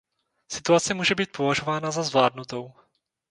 [0.51, 2.73] Situace může být považována za zvládnutou.